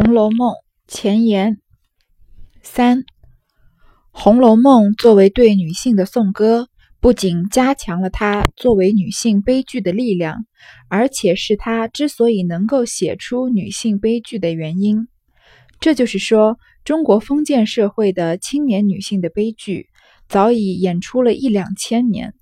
[0.00, 0.50] 红楼梦》
[0.86, 1.58] 前言
[2.62, 2.98] 三，
[4.12, 6.68] 《红楼梦》作为对女性的颂歌，
[7.00, 10.46] 不仅加强了它作为女性悲剧的力量，
[10.88, 15.08] 而且是它之所以能够写出女性悲剧的原因。
[15.80, 19.88] 这就是说，中国封建社会的青年女性的悲剧
[20.28, 22.34] 早已演出了一两千年，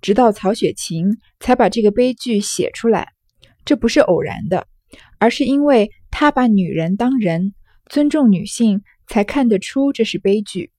[0.00, 3.08] 直到曹雪芹才把这个悲剧写出来。
[3.66, 4.66] 这不是偶然的，
[5.18, 5.90] 而是因为。
[6.16, 7.54] 他把女人当人，
[7.86, 10.70] 尊重女性，才看得出这是悲剧。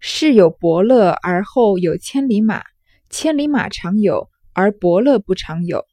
[0.00, 2.62] 世有伯乐，而后有千里马。
[3.08, 5.86] 千里马常有，而伯乐不常有。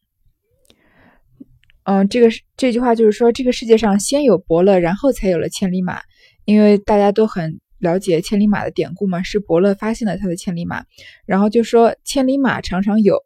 [1.85, 2.27] 嗯，这个
[2.57, 6.01] 这句话就是说，这个世界上先有伯乐，然后才有了千里马。
[6.43, 10.83] 因为大家都很了解千里马的典故嘛，是伯乐发现了他的千里马，
[11.25, 13.17] 然后就说千里马常常有。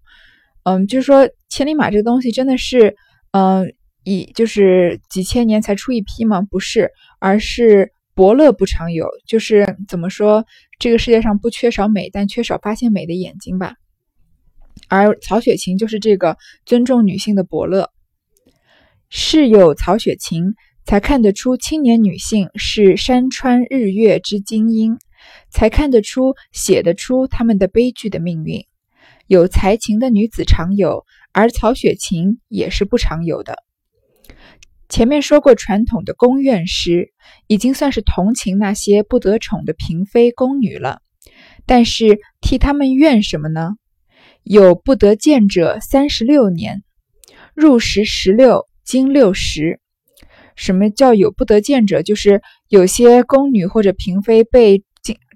[0.65, 2.95] 嗯，就是说千里马这个东西真的是，
[3.31, 3.73] 嗯。
[4.03, 6.41] 以就是几千年才出一批吗？
[6.41, 9.07] 不是，而是伯乐不常有。
[9.27, 10.45] 就是怎么说，
[10.79, 13.75] 这个世界上不缺少美，但缺少发现美的眼睛吧。
[14.87, 17.89] 而曹雪芹就是这个尊重女性的伯乐。
[19.09, 24.97] 是有曹雪芹，才看得出青年女性是山川日月之精英，
[25.49, 28.65] 才看得出写得出他们的悲剧的命运。
[29.27, 33.55] 有才情的女子常有，而曹雪芹也是不常有的。
[34.91, 37.13] 前面说过，传统的宫怨诗
[37.47, 41.01] 已经算是同情那些不得宠的嫔妃宫女了，
[41.65, 43.77] 但是替他们怨什么呢？
[44.43, 46.83] 有不得见者三十六年，
[47.55, 49.79] 入时十六，经六十。
[50.57, 52.03] 什么叫有不得见者？
[52.03, 54.83] 就是有些宫女或者嫔妃被。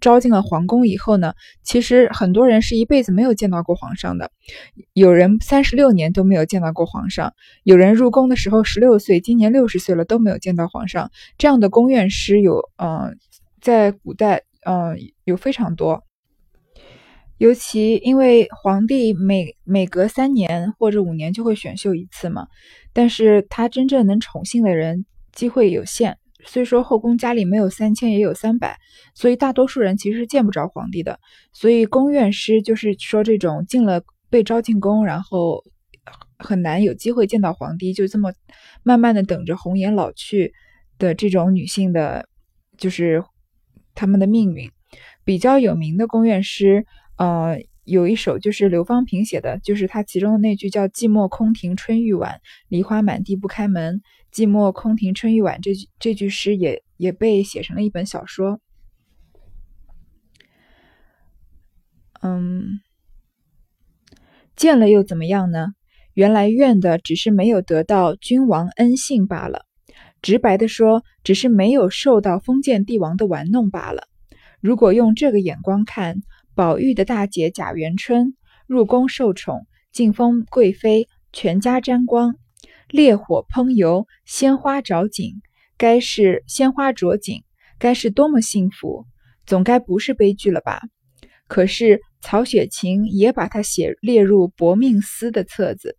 [0.01, 4.31] 招进了皇宫以后呢，其实很多人是一辈子没有见到过皇上的，
[4.93, 11.09] 有人三十六年都没有见到过皇上，有人入宫的时候十六岁，今年六十岁了都没有见到皇上。
[11.37, 13.17] 这样的宫院诗有，嗯，
[13.61, 16.03] 在古代，嗯，有非常多。
[17.37, 22.47] 尤其因为皇帝每每隔三年或者五年就会选秀一次嘛，
[22.93, 26.17] 但是他真正能宠幸的人机会有限。
[26.45, 28.77] 虽说后宫佳丽没有三千也有三百，
[29.13, 31.19] 所以大多数人其实是见不着皇帝的。
[31.53, 35.63] 所以宫院诗就是说这种进了被招进宫，然后
[36.37, 38.31] 很难有机会见到皇帝，就这么
[38.83, 40.53] 慢慢的等着红颜老去
[40.97, 42.27] 的这种女性的，
[42.77, 43.23] 就是
[43.93, 44.69] 他们的命运。
[45.23, 46.85] 比较有名的宫院诗，
[47.17, 54.01] 呃，有一首就是刘方平写的，就是他其中的那句叫“寂寞空庭春欲晚，梨花满地不开门”。
[54.35, 58.59] 寂寞空庭春欲晚，这句这句诗也也被写成了一本小说。
[62.21, 62.81] 嗯，
[64.57, 65.67] 见了又怎么样呢？
[66.13, 69.61] 原来怨的只是没有得到君王恩幸罢了。
[70.21, 74.09] 直白的说，只是没有受到封建帝王的玩弄罢了。
[74.59, 76.17] 如果用这个眼光看，
[76.55, 78.35] 宝玉的大姐贾元春
[78.67, 82.35] 入宫受宠，晋封贵妃，全家沾光。
[82.95, 85.41] 烈火烹油，鲜花着锦，
[85.77, 87.43] 该是鲜花着锦，
[87.77, 89.05] 该是多么幸福！
[89.45, 90.79] 总该不是悲剧了吧？
[91.49, 95.97] 可是曹雪芹也把它写列入薄命司的册子，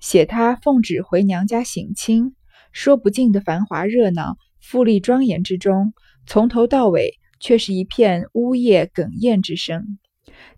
[0.00, 2.34] 写他奉旨回娘家省亲，
[2.72, 5.92] 说不尽的繁华热闹、富丽庄严之中，
[6.26, 9.98] 从头到尾却是一片呜咽哽咽之声，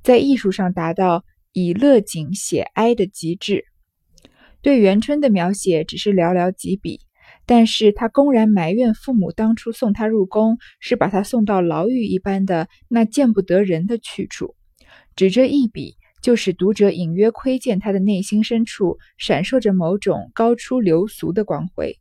[0.05, 3.65] 在艺术上达到以乐景写哀的极致。
[4.63, 7.01] 对元春的描写只是寥寥几笔，
[7.47, 14.55] 但是他公然埋怨父母当初送他入宫是把他送到牢狱一般的那见不得人的去处，
[15.17, 21.99] 只这一笔就使读者隐约窥见他的内心深处闪烁着某种高出流俗的光辉。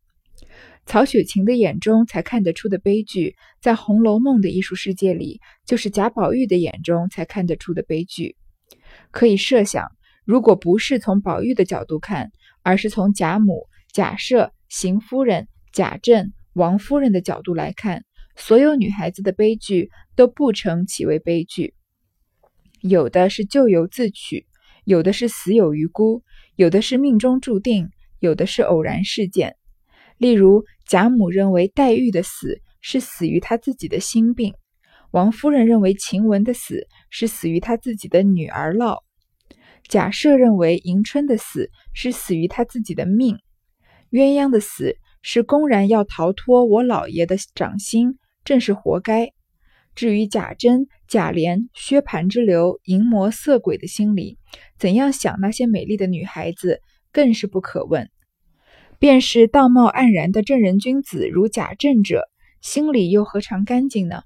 [0.85, 8.35] 曹雪芹的眼中才看得出的悲剧，在《红楼梦》的艺术世界里，就是贾宝玉的眼中才看得出的悲剧。
[9.11, 9.88] 可以设想，
[10.25, 12.31] 如果不是从宝玉的角度看，
[12.63, 18.03] 而是从贾母、贾赦、邢夫人、贾政、王夫人的角度来看，
[18.35, 21.73] 所有女孩子的悲剧都不成其为悲剧。
[22.81, 24.47] 有的是咎由自取，
[24.85, 26.23] 有的是死有余辜，
[26.55, 29.55] 有的是命中注定，有的是偶然事件。
[30.17, 34.53] 例如，贾母认为黛玉的死是死于她自己的心病，
[35.11, 38.99] 王夫人认为晴雯的死是死于她自己的女儿烙。
[39.91, 43.40] 假设认为迎春的死是死于他自己的命，
[44.09, 49.34] 鸳鸯的死是公然要逃脱我老爷的掌心，正是活该。
[49.93, 54.38] 至于贾珍、贾琏、薛蟠之流淫魔色鬼的心理，
[54.79, 56.79] 怎样想那些美丽的女孩子，
[57.11, 58.09] 更是不可问。
[58.97, 62.29] 便是道貌岸然的正人君子如贾政者，
[62.61, 64.22] 心里又何尝干净呢？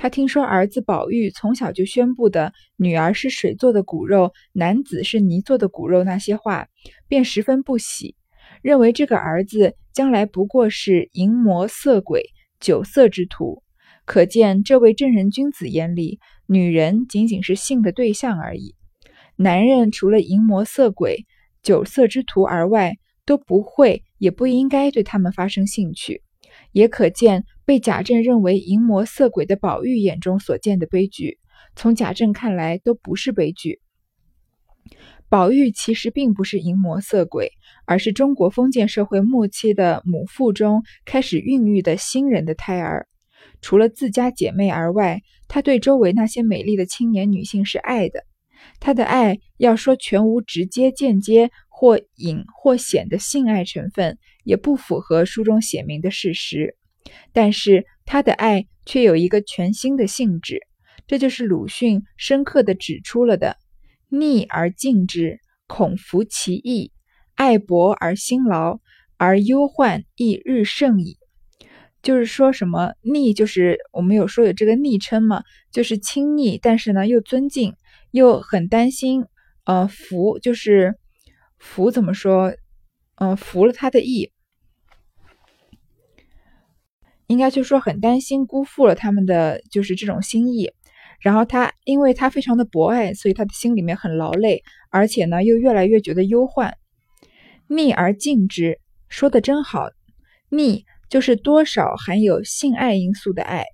[0.00, 6.68] 他听说儿子宝玉从小就宣布的“女儿是水做的骨肉，男子是泥做的骨肉”那些话，
[7.08, 8.14] 便十分不喜，
[8.62, 12.22] 认为这个儿子将来不过是淫魔色鬼、
[12.60, 13.64] 酒色之徒。
[14.04, 18.76] 可见这位正人君子眼里，女人仅仅是性的对象而已，
[19.34, 21.26] 男人除了淫魔色鬼、
[21.60, 22.94] 酒色之徒而外，
[23.26, 26.22] 都不会也不应该对他们发生兴趣。
[26.70, 27.44] 也可见。
[27.68, 31.38] 被贾政认为淫魔色鬼的宝玉眼中所见的悲剧，
[31.76, 33.82] 从贾政看来都不是悲剧。
[35.28, 37.52] 宝玉其实并不是淫魔色鬼，
[37.84, 43.06] 而是中国封建社会末期的母腹中开始孕育的新人的胎儿。
[43.60, 48.24] 除了自家姐妹而外，他对周围那些美丽的青年女性是爱的。
[48.80, 56.76] 他的爱要说全无直接、间接或隐或显的性爱成分，也不符合书中写明的事实。
[57.32, 60.60] 但是他的爱却有一个全新的性质，
[61.06, 63.56] 这就是鲁迅深刻的指出了的：
[64.08, 66.90] 逆而敬之，恐服其意；
[67.34, 68.80] 爱薄而辛劳，
[69.16, 71.16] 而忧患亦日盛矣。
[72.00, 75.42] 就是说什么逆，就是我们有说有这个昵称嘛，
[75.72, 77.74] 就是亲昵，但是呢又尊敬，
[78.12, 79.26] 又很担心。
[79.64, 80.94] 呃，服就是
[81.58, 82.54] 服怎么说？
[83.16, 84.32] 嗯，服了他的意。
[87.28, 90.72] 应该就说很担心辜负了他们的就是这种心意，
[91.20, 96.74] 然后他因为他非常的博爱，所以他的心里面很劳累，而且呢又越来越觉得忧患。
[97.66, 98.80] 逆而敬之，
[99.10, 99.90] 说的真好。
[100.48, 103.66] 逆就是多少含有性爱因素的爱。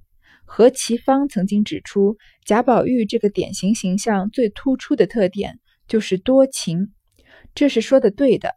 [0.44, 6.92] 何其芳曾经指出，贾宝玉这个典型形象最突出的特点就是多情，
[7.54, 8.50] 这是说的对的。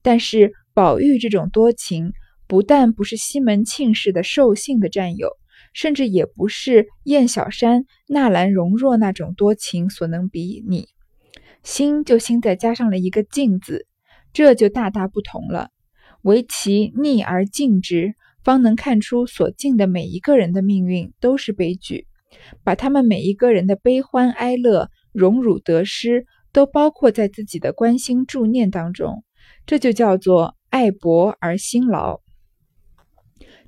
[0.00, 2.14] 但是宝玉这种多情。
[2.48, 5.28] 不但不是西门庆式的兽性的占有，
[5.74, 10.88] 甚至也不是燕小山、纳兰容若那种多情所能比拟。
[11.62, 13.86] 心就心在加上了一个敬字，
[14.32, 15.68] 这就大大不同了。
[16.22, 22.06] 唯其逆而敬之，方能看出所敬的每一个人的命运都是悲剧，
[22.64, 29.22] 把他们每一个人的悲欢哀乐、荣辱得失都包括在自己的关心助念当中，
[29.66, 32.20] 这就叫做爱薄而辛劳。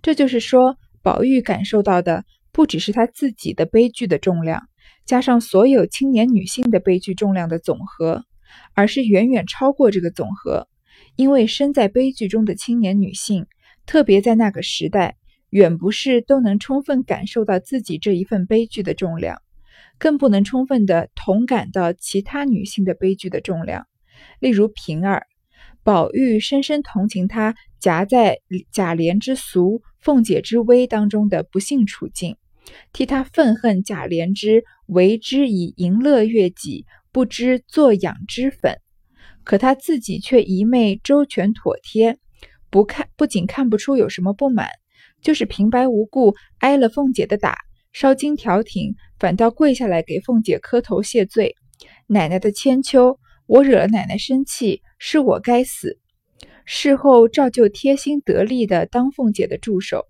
[0.02, 4.68] 这就是说，宝玉感受到的不只是他自己的悲剧的重量，
[5.04, 8.24] 加上所有青年女性的悲剧重量的总和，
[8.74, 10.68] 而是远远超过这个总和。
[11.16, 13.46] 因为身在悲剧中的青年女性，
[13.84, 15.16] 特别在那个时代，
[15.50, 19.36] 远不是都能充分感受到自己这一份悲剧的重量，
[19.98, 23.86] 更不能充分的同感到其他女性的悲剧的重量。
[24.38, 25.26] 例如平儿，
[25.82, 28.38] 宝玉深深同情她夹在
[28.72, 29.82] 贾琏之俗。
[30.00, 32.36] 凤姐之危当中的不幸处境，
[32.92, 38.78] 替她愤恨贾琏之为之以淫乐悦己，不知作养之粉。
[39.44, 42.18] 可她自己却一昧周全妥帖，
[42.70, 44.68] 不看不仅看不出有什么不满，
[45.22, 47.56] 就是平白无故挨了凤姐的打，
[47.92, 51.56] 稍经调停，反倒跪下来给凤姐磕头谢罪。
[52.06, 55.98] 奶奶的千秋，我惹了奶奶生气，是我该死。
[56.72, 60.06] 事后照旧贴心得力的当凤姐的助手，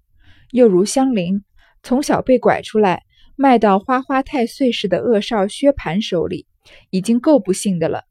[0.50, 1.42] 又如香菱，
[1.82, 3.02] 从小被拐出来
[3.34, 6.46] 卖到花花太岁似的恶少薛蟠手里，
[6.90, 8.02] 已经够不幸的了。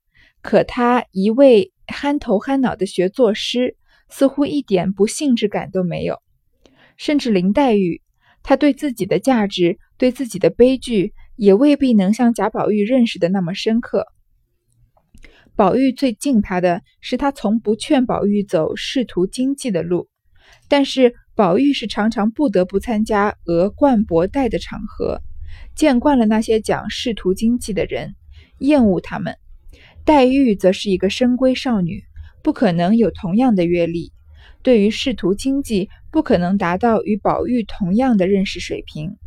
[0.42, 3.78] 可她一味憨头憨脑的学作诗，
[4.10, 6.18] 似乎一点不幸之感都没有。
[6.98, 8.02] 甚至林黛玉，
[8.42, 14.08] 她对自己的价值、对自己的悲剧，也未必能像贾宝玉认识的那么深刻。
[15.60, 20.08] 宝玉最敬他的是，他从不劝宝玉走仕途经济的路，
[20.70, 25.22] 但是宝玉是常常不得不参加额冠博带的场合，
[25.76, 28.16] 见惯了那些讲仕途经济的人，
[28.60, 29.36] 厌恶他们。
[30.06, 32.06] 黛玉则是一个深闺少女，
[32.42, 34.14] 不可能有同样的阅历，
[34.64, 39.18] 对于仕途经济不可能达到与宝玉同样的认识水平。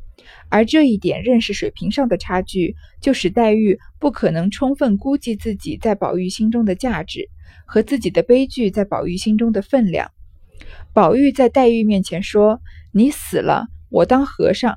[0.48, 7.28] 而这一点认识水平上的差距，就使黛玉不可能充分估计自己在宝玉心中的价值
[7.66, 10.10] 和自己的悲剧在宝玉心中的分量。
[10.92, 12.60] 宝玉在黛玉面前说
[12.92, 14.76] ：“你死了，我当和尚。”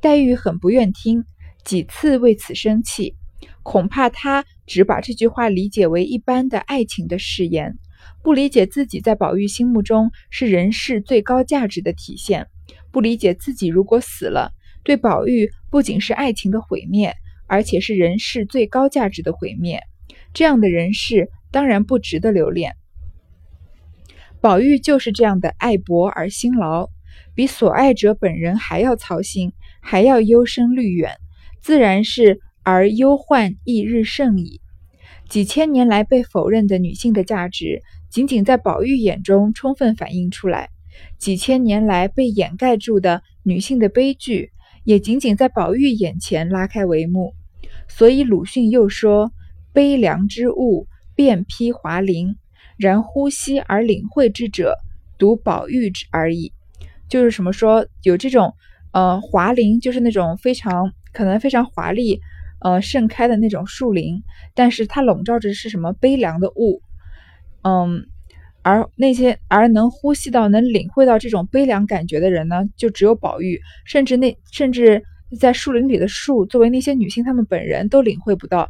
[0.00, 1.24] 黛玉很不愿听，
[1.64, 3.16] 几次为此生气。
[3.62, 7.78] 恐怕她只把这句话理解为一般的爱情的誓言，
[8.22, 12.46] 不理解自己在宝玉心目中是人世最高价值的体现，
[12.92, 14.52] 不理解自己如果死了。
[14.86, 17.12] 对宝玉不仅是爱情的毁灭，
[17.48, 19.80] 而且是人世最高价值的毁灭。
[20.32, 22.76] 这样的人世当然不值得留恋。
[24.40, 26.88] 宝玉就是这样的爱博而辛劳，
[27.34, 31.16] 比所爱者本人还要操心，还要忧深虑远，
[31.60, 34.60] 自然是而忧患亦日甚矣。
[35.28, 40.68] 几千年来被否认的女性的价值，仅仅在宝玉眼中充分反映出来；
[41.18, 44.52] 几千年来被掩盖住的女性的悲剧，
[44.86, 47.34] 也仅仅在宝玉眼前拉开帷幕。
[47.88, 49.32] 所以鲁迅又说
[49.74, 52.36] ：“悲凉之物，遍披华林，
[52.78, 54.78] 然呼吸而领会之者，
[55.18, 56.52] 独宝玉之而已。”
[57.10, 58.54] 就是什么说有这种
[58.92, 62.20] 呃华林，就是那种非常可能非常华丽。
[62.58, 64.22] 呃，盛开的那种树林，
[64.54, 66.80] 但是它笼罩着是什么悲凉的雾，
[67.62, 68.06] 嗯，
[68.66, 75.00] 而那些而能呼吸到、能领会到这种悲凉感觉的人呢，就只有宝玉，甚至那甚至
[75.38, 78.68] 在树林里的树，作为那些女性，她们本人都领会不到。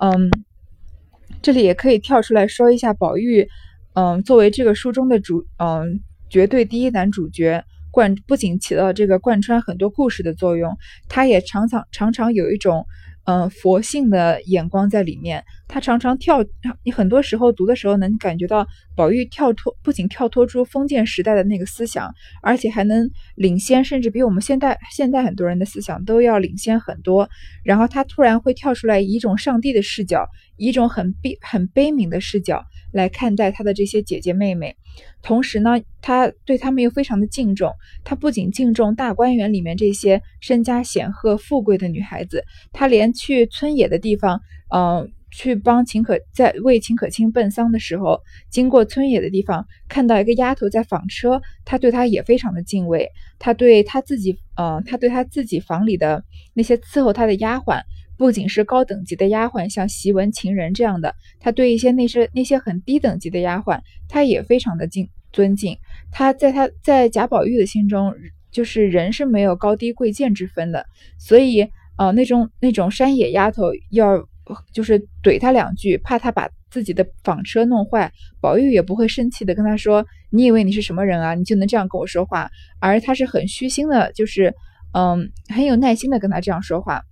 [0.00, 0.30] 嗯，
[1.42, 3.48] 这里也可以跳出来说一下，宝玉，
[3.94, 5.98] 嗯，作为这个书中的主，嗯，
[6.30, 12.86] 绝对第一男主角，贯不仅起到这个贯穿很多故事的作用，他也常常常常有一种。
[13.24, 16.44] 嗯，佛性的眼光在里面，他常常跳，
[16.82, 22.12] 你很多时候读的时候能感觉到宝玉跳脱，不仅跳脱出封建时代的那个思想，
[22.42, 27.30] 而且还能领先，甚至比我们现代现代很多人的思想都要领先很多。
[27.62, 34.76] 然后他突然会跳出来，以一种上帝的视角，以一种很悲很悲悯的视角来看待他的这些姐姐妹妹。
[35.22, 37.72] 同时呢，他对他们又非常的敬重。
[38.04, 44.40] 他不仅敬重大观园里面这些身家显赫、富贵的女孩子，他连去村野的地方，
[44.74, 48.20] 嗯，去帮秦可在为秦可卿奔丧的时候，
[48.50, 53.08] 经过村野的地方，看到一个丫头在纺车，他对她也非常的敬畏。
[53.38, 56.22] 他对他自己，嗯，他对他自己房里的
[56.52, 57.80] 那些伺候他的丫鬟。
[58.16, 65.76] 不仅是高等级的丫鬟，像袭文、情人这样的，他对一些那些那些很低等级的丫鬟，他也非常的敬尊敬。
[66.10, 68.14] 他在他在贾宝玉的心中，
[68.50, 70.86] 就是人是没有高低贵贱之分的。
[71.18, 71.66] 所以，
[71.96, 74.28] 呃，那种那种山野丫头要
[74.72, 81.34] 就是怼他两句，怕他把自己的纺车弄坏，宝玉也不会生气的跟他说：“你以为你是什么人啊？
[81.34, 82.50] 你就能这样跟我说话？”
[82.80, 84.54] 而他是很虚心的，就是
[84.92, 87.02] 嗯，很有耐心的跟他这样说话。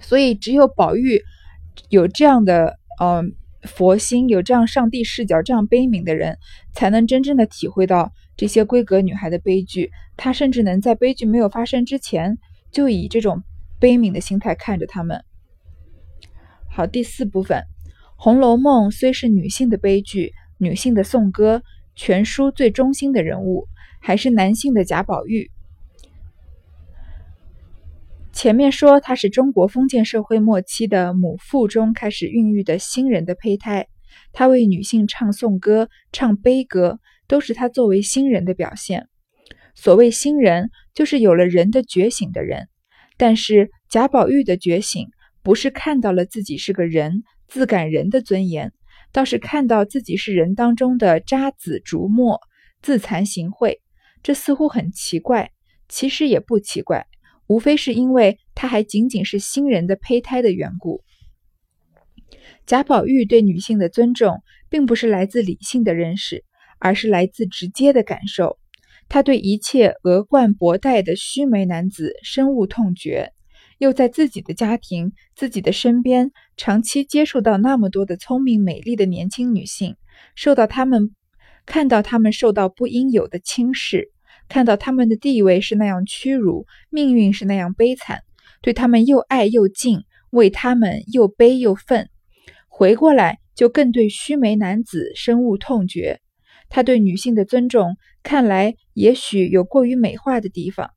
[0.00, 1.22] 所以，只有宝玉
[1.88, 6.38] 有这样的嗯佛心，有这样上帝视角、这样悲悯的人，
[6.74, 9.90] 才能真正的体会到这些闺阁女孩的悲剧。
[10.16, 12.38] 他甚至能在悲剧没有发生之前，
[12.70, 13.42] 就以这种
[13.80, 15.24] 悲悯的心态看着他们。
[16.70, 17.58] 好，第四部分，
[18.16, 21.62] 《红楼梦》虽是女性的悲剧、女性的颂歌，
[21.94, 23.66] 全书最中心的人物
[24.00, 25.50] 还是男性的贾宝玉。
[28.34, 33.86] 前面说他是中国封建社会末期的母腹中开始孕育的新人的胚胎，
[34.32, 36.98] 他为女性唱颂歌、唱悲歌，
[37.28, 39.06] 都是他作为新人的表现。
[39.76, 42.66] 所谓新人，就是有了人的觉醒的人。
[43.16, 45.06] 但是贾宝玉的觉醒，
[45.44, 48.72] 不是看到了自己是个人，自感人的尊严，
[49.12, 52.40] 倒是看到自己是人当中的渣滓竹末，
[52.82, 53.78] 自惭形秽。
[54.24, 55.52] 这似乎很奇怪，
[55.88, 57.06] 其实也不奇怪。
[57.46, 61.02] 无非是因为他还仅仅是新人的胚胎的缘故。
[62.66, 66.44] 贾宝玉对女性的尊重，并不是来自理性的认识，
[66.78, 68.58] 而是来自直接的感受。
[69.06, 73.32] 他对一切额冠博带的须眉男子深恶痛绝，
[73.76, 79.96] 又在自己的家庭、自己的身边，长期接触到那么多的聪明美丽的年轻女性，
[80.34, 81.14] 受到他们
[81.66, 84.13] 看到他们受到不应有的轻视。
[84.48, 88.20] 看到他们的地位是那样屈辱，命运是那样悲惨，
[88.62, 92.08] 对他们又爱又敬，为他们又悲又愤。
[92.68, 96.20] 回过来就更对须眉男子深恶痛绝。
[96.68, 100.90] 他对女性的尊重，看来也许有过于美化的地方。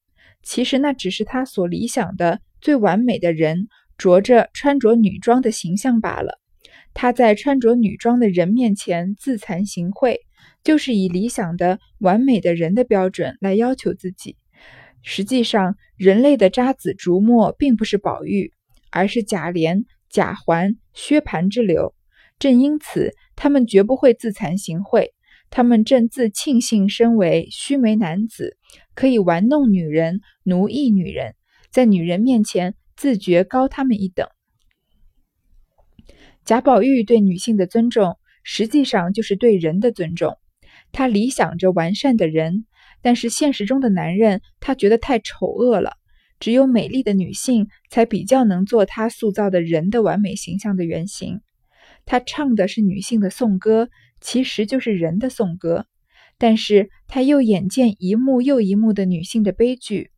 [0.44, 6.40] 其实那只是他所理想的最完美的人，着着穿着女装的形象罢了。
[6.94, 10.18] 他在穿着女装的人面前自惭形秽。
[10.68, 14.36] 就是以理想的完美的人的标准来要求自己。
[15.02, 18.52] 实际上，人类的渣滓竹末并不是宝玉，
[18.92, 21.96] 而是贾琏、贾环、薛蟠之流。
[22.38, 25.12] 正因此，他们绝不会自惭形秽，
[25.50, 28.58] 他们正自庆幸身为须眉男子，
[28.94, 31.36] 可以玩弄女人、奴役女人，
[31.72, 34.28] 在女人面前自觉高他们一等。
[36.44, 40.38] 贾宝玉对女性的尊重，实际上就是对人的尊重。
[40.92, 42.66] 他理想着完善的人，
[43.02, 45.94] 但是现实中的男人他觉得太丑恶了。
[46.40, 51.42] 只有美丽的女性才比较能做他塑造的人的完美形象的原型。
[52.06, 53.90] 他唱的是女性的颂歌，
[54.22, 55.88] 其实就是人的颂歌。
[56.38, 60.12] 但是他又眼见一幕又一幕的女性的悲剧，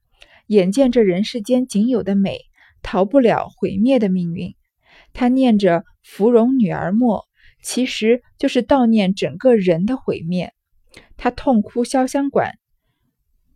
[0.47, 2.41] 眼见这人世间仅有的美
[2.81, 4.55] 逃不了毁灭的命运。
[5.13, 7.25] 他念着“芙蓉女儿莫”，
[7.63, 10.53] 其实就是悼念整个人的毁灭。
[11.19, 12.53] 他痛哭潇湘馆。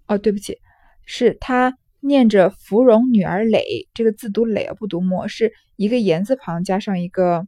[0.06, 0.60] 哦，对不起，
[1.06, 7.48] 是他念着“芙蓉女儿蕾”这个字读蕾而不读墨，是一个言字旁加上一个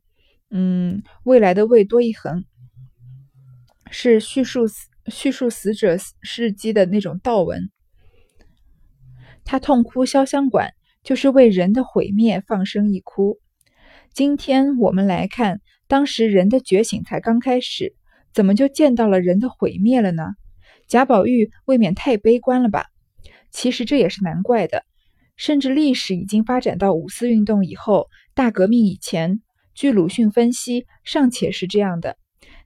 [0.50, 2.46] 嗯未来的未多一横，
[3.92, 4.62] 是叙述
[5.08, 7.70] 叙述死者事迹的那种悼文。
[9.44, 10.72] 他痛哭潇湘馆，
[11.04, 13.38] 就是为人的毁灭放声一哭。
[14.14, 17.94] 今天我们来看，当时人的觉醒才刚开始，
[18.36, 20.36] 怎么就见到了人的毁灭了呢？
[20.88, 22.86] 贾宝玉未免太悲观了吧？
[23.50, 24.84] 其实这也是难怪的。
[25.38, 29.42] 甚至历史已经发展到五四运动以后、大革命以前，
[29.74, 32.18] 据鲁迅分析，尚且是这样的。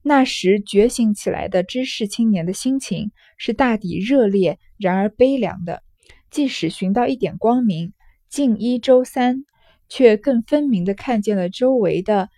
[0.02, 5.84] 那时觉醒起来的知识青年的心情是大抵热烈，然而悲凉的。
[6.32, 7.94] 即使寻到一点光明，
[8.28, 9.46] 近一周三。
[9.92, 12.30] 却更分明地看见了周围的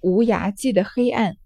[0.00, 1.36] 无涯际的黑暗。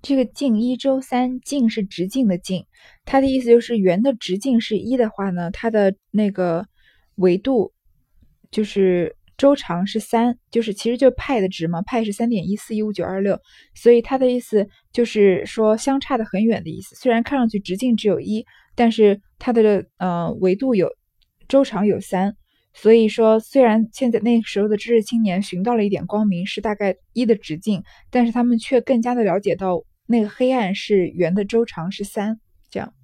[0.00, 2.64] 这个径一周三，径是直径的径，
[3.04, 6.66] 它的意思就是圆的直径是一的话呢，它的那个
[7.16, 7.72] 维度
[8.50, 13.40] 就是周长是三，就是其实就派的值嘛，派是三点一四一五九二六，
[13.74, 16.94] 所以它的意思就是说相差的很远的意思。
[16.96, 20.88] 虽然看上去直径只有一，但是它的呃维度有
[21.48, 22.36] 周长有三。
[22.80, 32.38] 所以说，虽然现在那时候的知识青年寻到了一点光明，是大概一的直径，但是他们却更加的了解到那个黑暗是圆的周长是三。
[32.70, 32.94] 这样，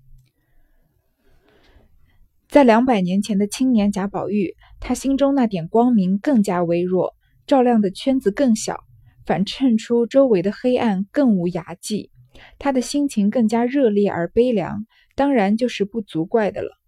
[2.49, 8.79] 在两百年前的青年贾宝玉，他心中那点光明更加微弱，照亮的圈子更小，
[9.27, 12.13] 反衬出周围的黑暗更无涯际。
[12.61, 16.79] 他的心情更加热烈而悲凉，当然就是不足怪的了。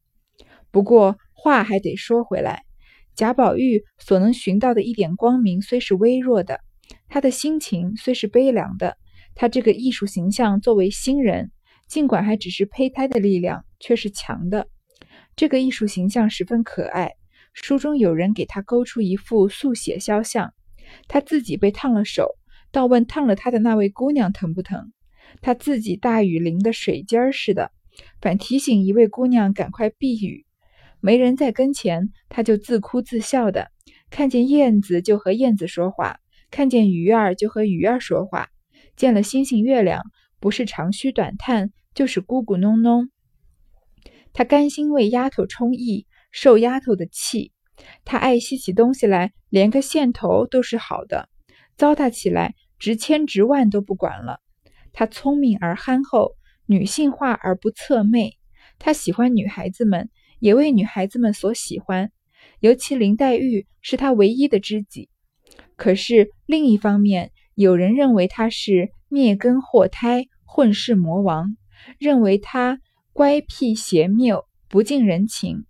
[0.70, 2.62] 不过话还得说回来。
[3.16, 6.60] 贾宝玉所能寻到的一点光明虽是微弱的，
[7.08, 8.98] 他的心情虽是悲凉的，
[9.34, 11.50] 他这个艺术形象作为新人，
[11.88, 14.68] 尽管还只是胚胎的力量，却是强的。
[15.34, 17.12] 这个艺术形象十分可爱。
[17.54, 20.52] 书中有人给他勾出一幅速写肖像，
[21.08, 22.36] 他自己被烫了手，
[22.70, 24.92] 倒问烫了他的那位姑娘疼不疼？
[25.40, 27.72] 他自己大雨淋得水尖儿似的，
[28.20, 30.46] 反提醒一位姑娘赶快避雨。
[31.00, 33.71] 没人在跟前，他就自哭自笑的。
[34.09, 38.49] 看见燕子就和燕子说话，看见鱼儿就和鱼儿说话。
[38.97, 40.02] 见了星星月亮，
[40.41, 43.09] 不是长吁短叹，就是咕咕哝哝。
[44.32, 47.52] 他甘心为丫头充役，受丫头的气。
[48.04, 51.28] 他爱惜起东西来，连个线头都是好的。
[51.76, 54.41] 糟蹋起来，值千值万都不管了。
[54.93, 58.39] 他聪明而憨厚，女性化而不侧媚。
[58.78, 60.09] 他喜欢女孩子们。
[60.38, 62.10] 也为女孩子们所喜欢，
[62.60, 65.08] 尤其林黛玉是他唯一的知己。
[65.76, 71.56] 可是另一方面，有人认为他是灭根祸胎、混世魔王，
[71.99, 72.80] 认为他
[73.12, 75.64] 乖僻邪谬、不近人情，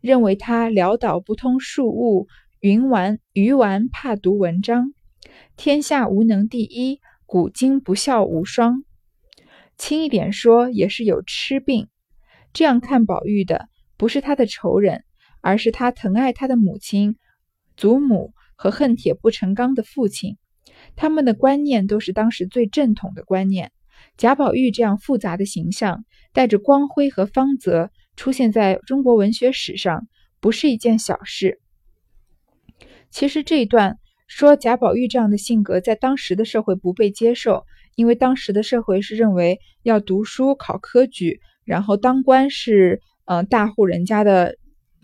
[0.00, 2.26] 认为他潦倒不通庶务、
[2.60, 4.92] 云玩鱼丸怕读文章，
[5.56, 8.84] 天下无能第一，古今不孝无双。
[9.78, 11.88] 轻一点说，也是有痴病。
[12.52, 13.69] 这样看宝玉的。
[14.00, 15.04] 不是他的仇人，
[15.42, 17.18] 而是他疼爱他的母亲、
[17.76, 20.38] 祖母和恨铁不成钢的父亲。
[20.96, 23.72] 他们的观念都是当时最正统的观念。
[24.16, 30.08] 贾宝玉这样复杂的形象，带着光辉和芳泽，出现在中国文学史上，
[30.40, 31.60] 不是一件小事。
[33.10, 43.02] 其实这一段说贾宝玉这样的性格，在当时的社会不被接受，因为当时的社会是认为要读书、考科举，然后当官是。
[43.30, 44.56] 嗯，大户人家的，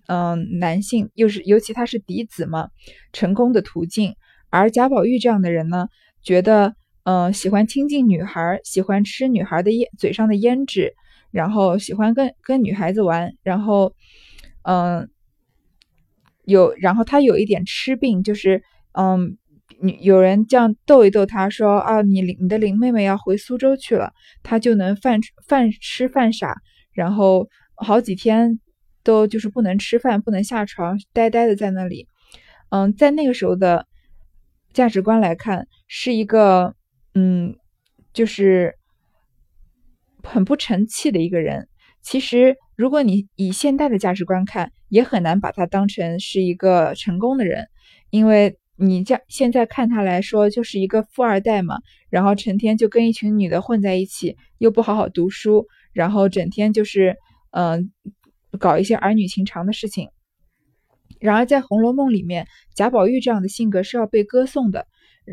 [0.08, 2.70] 嗯，男性又是尤其他是嫡子嘛，
[3.12, 4.16] 成功的途径。
[4.50, 5.86] 而贾宝玉这样的人呢，
[6.24, 10.92] 觉得，嗯，喜欢亲近女孩，喜欢吃女孩的烟嘴上的胭脂，
[11.30, 13.94] 然后喜欢跟跟女孩子玩，然后，
[14.62, 15.08] 嗯，
[16.46, 18.60] 有，然后他有一点痴病，就是，
[18.94, 19.38] 嗯，
[20.00, 24.12] 有人这样逗一逗他说啊，你你的林妹妹要回苏州去了，
[24.42, 26.56] 他就能饭饭吃饭傻，
[26.92, 27.48] 然后。
[27.76, 28.60] 好几天
[29.04, 32.08] 都就是不能吃饭，不能下床，呆呆的在那里。
[32.70, 33.86] 嗯，在那个时候的
[34.72, 36.74] 价值观来看，是一个
[37.14, 37.56] 嗯，
[38.12, 38.74] 就是
[40.22, 41.68] 很不成器的一个人。
[42.02, 47.66] 其实，如果你以现代的价值观看，也很难把他当成是一个成功的人，
[48.10, 51.78] 因为你这现在看他来说就是一个富二代嘛，
[52.10, 57.16] 然后成天就跟一群女的混在一起，又不好好读书，然后整天就是
[57.56, 57.90] 嗯
[58.58, 60.10] 搞一些儿女情长的事情。
[61.18, 64.86] 然而在《红楼梦》里面，贾宝玉这样的性格是要被歌颂的，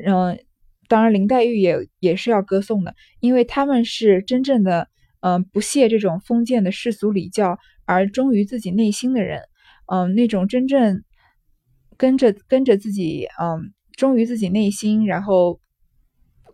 [0.06, 0.40] 嗯，
[0.88, 4.88] 当然林黛玉也也是要歌颂的，因为他们是真正的
[5.20, 9.42] 嗯不屑这种封建的世俗礼教，而忠于自己内心的人，
[9.92, 11.04] 嗯，那种真正
[11.98, 15.60] 跟着跟着自己，嗯，忠于自己内心，然后。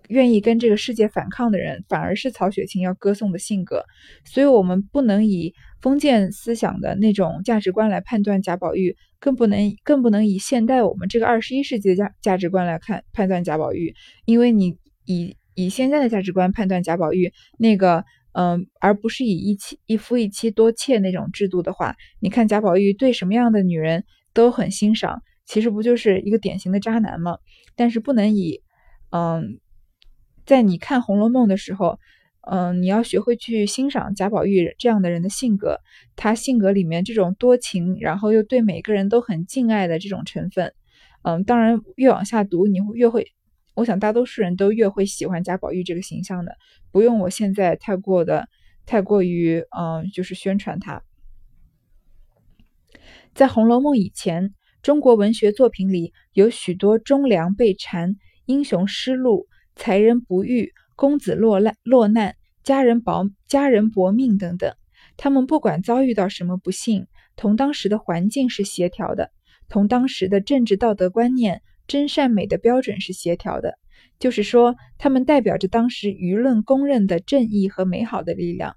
[0.09, 3.85] 愿意跟这个世界反抗的人，反而是曹雪芹要歌颂的性格，
[4.25, 13.93] 所以，我们不能以封建思想的那种价值观来判断贾宝玉，更不能更不能以现代我们这个二十一世纪的价价值观来看判断贾宝玉，
[14.25, 27.37] 因为你以以现在的价值观判断贾宝玉，那个嗯，而不是以一妻一夫一妻多妾那种制度的话，你看贾宝玉对什么样的女人都很欣赏，其实不就是一个典型的渣男吗？
[27.75, 28.63] 但是不能以
[29.11, 29.59] 嗯。
[30.49, 31.99] 在你看《红楼梦》的时候，
[32.41, 35.77] 嗯，你要学会去欣赏贾宝玉这样的人的性格，
[36.15, 40.73] 他性格里面这种多情，然后又对每个人都很敬爱的这种成分，
[41.21, 43.27] 嗯，当然越往下读，你会越会，
[43.75, 46.57] 我想大多数人都越会喜欢贾宝玉这个形象的，
[46.91, 48.49] 不用我现在太过的
[48.87, 51.03] 太过于嗯，就是宣传他。
[53.35, 58.15] 在《红楼梦》以前，中国文学作品里有许多忠良被谗、
[58.47, 59.45] 英雄失路。
[59.79, 64.75] 才人不遇，公子落难落难，家人保家人薄命等等，
[65.15, 69.31] 他们不管遭遇到什么不幸，同当时的环境是协调的，
[69.69, 73.79] 同当时的政治道德观念、真善美的标准是协调的。
[74.19, 78.75] 就是说，他们代表着当时舆论公认的正义和美好的力量，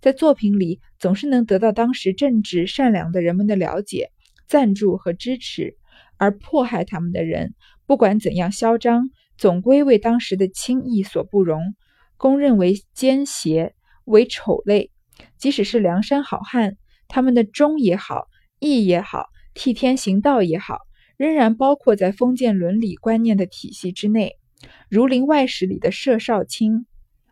[0.00, 4.10] 在作品里总是能得到当时正直善良的人们的了解、
[4.46, 5.76] 赞助和支持，
[6.16, 7.54] 而迫害他们的人，
[7.86, 9.10] 不管怎样嚣张。
[9.36, 11.74] 总归为当时的轻易所不容，
[12.16, 14.90] 公认为奸邪，为丑类。
[15.38, 16.76] 即使是梁山好汉，
[17.08, 20.78] 他们的忠也好，义也好，替天行道也好，
[21.16, 24.36] 仍然包括在封建伦理观念的体系之内。
[24.88, 26.86] 《儒林外史》里的佘少卿，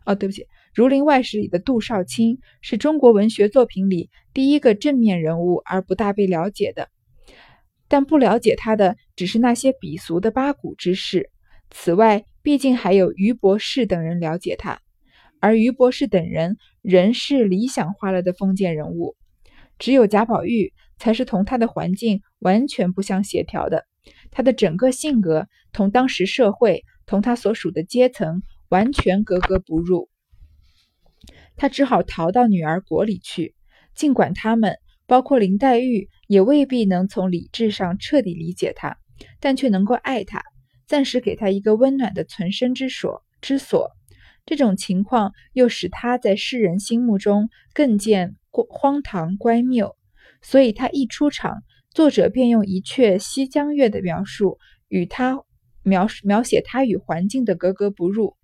[0.04, 0.42] 哦，对不起，
[0.74, 6.88] 《儒林外史》里的杜少卿，是中国文学作品里第一个正面人物，而不大被了解的。
[7.88, 11.30] 但不了解他的，只是那些鄙俗的八股之士。
[11.74, 14.80] 此外，毕竟还有于博士等人了解他，
[15.40, 19.16] 而于博士等人仍是理想化了的封建人物，
[19.78, 23.86] 只有贾宝玉才是同他的环境完全不相协调的，
[24.30, 30.08] 他的整个性格同当时社会、同他所属的阶层完全格格不入，
[31.56, 33.54] 他只好逃到女儿国里去。
[33.94, 38.98] 尽管他们，包括林黛玉，也未必能从理智上彻底理解他，
[39.40, 40.42] 但却能够爱他。
[40.92, 43.92] 暂时给他一个温暖的存身之所之所，
[44.44, 49.96] 这种情况又使他在世人心目中更见荒唐乖谬，
[50.42, 51.62] 所以他一出场，
[51.94, 55.42] 作者便用一阙《西江月》的描述与他
[55.82, 58.36] 描描写他与环境的格格不入，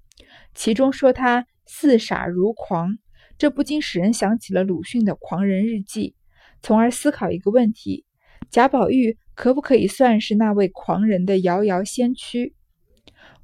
[0.55, 2.97] 其中说他似傻如狂，
[3.37, 6.15] 这不禁使人想起了鲁迅的《狂人日记》，
[6.63, 8.07] 从而思考一个问题：
[8.49, 9.19] 贾宝玉。
[9.39, 12.57] 可不可以算是那位狂人的遥遥先驱？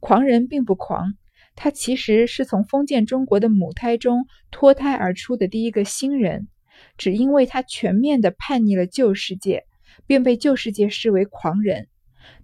[0.00, 1.14] 狂人并不狂，
[1.54, 6.48] 他其实是从封建中国的母胎中脱胎而出的第一个新人，
[6.98, 9.66] 只因为他全面的叛逆了旧世界，
[10.04, 11.86] 便被旧世界视为狂人。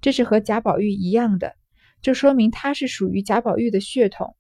[0.01, 1.57] 这是和贾宝玉一样的，
[2.03, 4.37] 这说明他是属于贾宝玉的血统。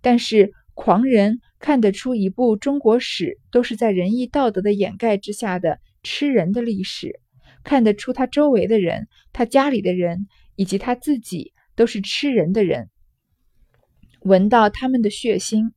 [0.00, 7.18] 但是狂人看得出一部中国史都是在仁义道德的掩盖之下的吃人的历史。
[7.64, 12.90] 看得出，他周围的人、他家里的人以及他自己都是吃人的人。
[14.20, 15.72] 闻到他们的血腥，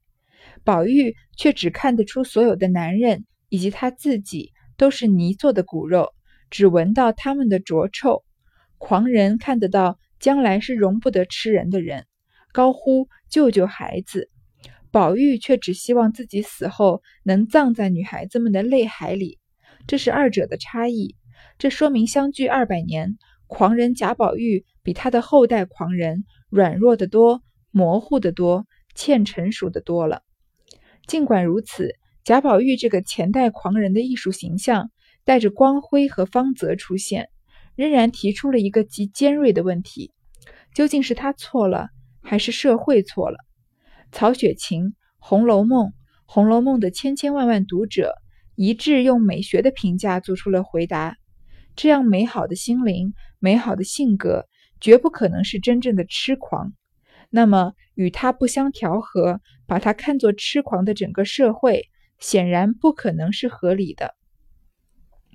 [0.63, 6.13] 宝玉却只看得出所有的男人以及他自己都是泥做的骨肉，
[6.49, 8.23] 只闻到他们的浊臭。
[8.77, 12.05] 狂人看得到将来是容不得吃人的人，
[12.53, 14.29] 高呼救救孩子。
[14.91, 19.39] 宝玉却只希望自己死后能葬在女孩子们的泪海里。
[19.87, 21.15] 这是二者的差异。
[21.57, 23.17] 这说明相距二百年，
[23.47, 27.41] 狂人贾宝玉比他的后代狂人软弱得多，
[27.71, 30.21] 模糊得多，欠成熟的多了。
[31.07, 34.91] 尽管如此，贾宝玉这个前代狂人的艺术形象，
[35.25, 37.29] 带着光辉和方泽出现，
[37.75, 40.11] 仍然提出了一个极尖锐的问题：
[40.75, 41.89] 究竟是他错了，
[42.21, 43.37] 还是社会错了？
[44.11, 44.83] 曹雪芹
[45.17, 45.87] 《红楼梦》
[46.25, 48.13] 《红楼梦》的千千万万读者
[48.53, 51.17] 一致用美学的评价做出了回答。
[51.77, 54.47] 这样美好的心灵、美好的性格，
[54.81, 56.73] 绝不可能是真正的痴狂。
[57.29, 61.87] 那么，与他不相调和，把他看作痴狂的整个社会，
[62.17, 64.15] 显然不可能是合理的。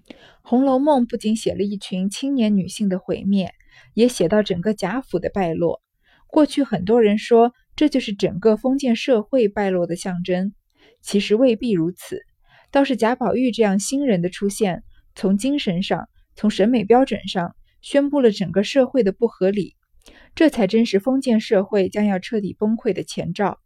[0.42, 3.52] 《红楼梦》不仅写了一群青年女性的毁灭，
[3.94, 5.80] 也写到整个贾府的败落。
[6.26, 10.54] 过去很多人说这就是整个封建社会败落的象征，
[11.02, 12.20] 其实未必如此。
[12.72, 14.82] 倒是贾宝玉这样新人的出现，
[15.14, 19.76] 从精神上、从审美标准上，宣布了整个社会的不合理。
[20.34, 23.60] 这才真是封建社会将要彻底崩溃的前兆。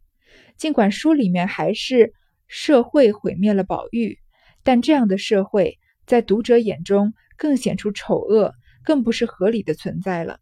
[0.57, 2.13] 尽管书里面还是
[2.47, 4.17] 社会毁灭了宝玉，
[4.63, 8.53] 但这样的社会在读者眼中更显出丑恶，
[8.83, 10.39] 更不是合理的存在了。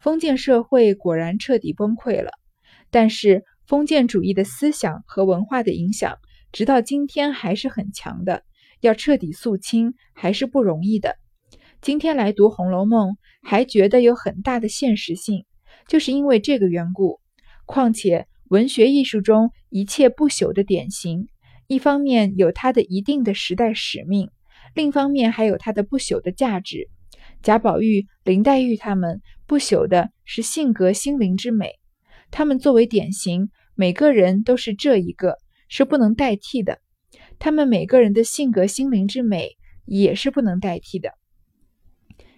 [0.00, 2.32] 封建社会果然彻底崩溃了，
[2.90, 6.18] 但是封建主义的思想和文化的影响，
[6.50, 8.42] 直到今天还是很强的。
[8.80, 11.16] 要彻底肃清还是不容易的。
[11.82, 13.10] 今天来读《红楼梦》。
[13.44, 15.46] 还觉得有很大的现实性，
[15.88, 17.18] 就是因为这个缘故。
[17.66, 21.26] 况且文学艺术中一切不朽的典型，
[21.66, 24.30] 一方面有它的一定的时代使命，
[24.76, 26.88] 另一方面还有它的不朽的价值。
[27.42, 31.80] 贾宝玉、林黛玉他们不朽的是性格心灵之美，
[32.30, 35.36] 他们作为典型，每个人都是这一个，
[35.68, 36.78] 是不能代替的。
[37.40, 41.10] 他们每个人的性格心灵之美也是不能代替的。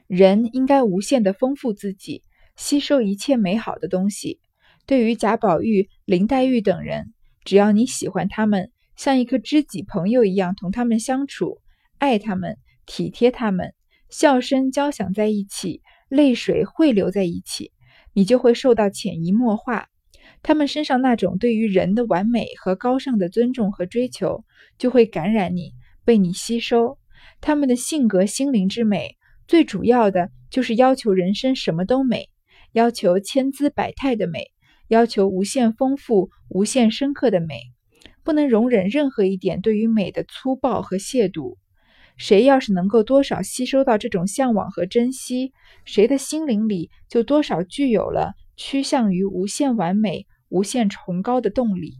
[0.07, 2.23] 人应该无限的丰富自己，
[2.57, 4.38] 吸收一切美好的东西。
[4.87, 7.14] 对于贾宝玉、林黛玉等人，
[7.45, 11.59] 只要你喜欢他们，像一个知己朋友一样同他们相处，
[11.99, 13.73] 爱他们，体贴他们，
[14.11, 17.73] 笑声交响在一起，泪水汇流在一起，
[18.12, 19.88] 你就会受到潜移默化。
[20.43, 24.45] 他们身上那种对于人的完美和高尚的尊重和追求，
[24.77, 25.73] 就会感染你，
[26.05, 26.99] 被你吸收。
[27.40, 29.17] 他们的性格、心灵之美。
[29.46, 32.30] 最主要的就是要求人生什么都美，
[32.72, 34.52] 要求千姿百态的美，
[34.88, 37.61] 要求无限丰富、无限深刻的美，
[38.22, 41.57] 不能容忍任何一点对于美的粗暴和亵渎。
[42.16, 45.52] 谁要是能够多少吸收到这种向往和珍惜，
[45.85, 51.98] 谁的心灵里就多少具有了趋向于无限完美、无限崇高的动力。